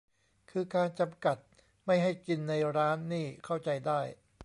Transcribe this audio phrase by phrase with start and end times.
[0.51, 1.37] คือการจำกัด
[1.85, 4.01] ไม่ให้กินในร้านนี่เข้าใจได้